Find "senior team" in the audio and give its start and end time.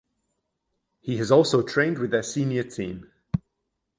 2.23-3.11